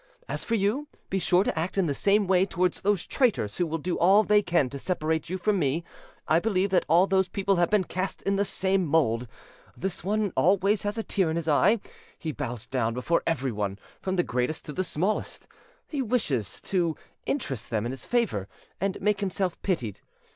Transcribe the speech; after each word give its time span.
As 0.27 0.43
for 0.43 0.55
you, 0.55 0.87
be 1.11 1.19
sure 1.19 1.43
to 1.43 1.55
act 1.55 1.77
in 1.77 1.85
the 1.85 1.93
same 1.93 2.25
way 2.25 2.43
towards 2.43 2.81
those 2.81 3.05
traitors 3.05 3.57
who 3.57 3.67
will 3.67 3.77
do 3.77 3.99
all 3.99 4.23
they 4.23 4.41
can 4.41 4.67
to 4.71 4.79
separate 4.79 5.29
you 5.29 5.37
from 5.37 5.59
me. 5.59 5.83
I 6.27 6.39
believe 6.39 6.71
that 6.71 6.85
all 6.87 7.05
those 7.05 7.27
people 7.27 7.57
have 7.57 7.69
been 7.69 7.83
cast 7.83 8.23
in 8.23 8.35
the 8.35 8.43
same 8.43 8.83
mould: 8.83 9.27
this 9.77 10.03
one 10.03 10.33
always 10.35 10.81
has 10.81 10.97
a 10.97 11.03
tear 11.03 11.29
in 11.29 11.35
his 11.35 11.47
eye; 11.47 11.79
he 12.17 12.31
bows 12.31 12.65
down 12.65 12.95
before 12.95 13.21
everyone, 13.27 13.77
from 14.01 14.15
the 14.15 14.23
greatest 14.23 14.65
to 14.65 14.73
the 14.73 14.83
smallest; 14.83 15.45
he 15.87 16.01
wishes 16.01 16.59
to 16.61 16.95
interest 17.27 17.69
them 17.69 17.85
in 17.85 17.91
his 17.91 18.03
favour, 18.07 18.47
and 18.79 18.99
make 19.01 19.19
himself 19.19 19.61
pitied. 19.61 20.01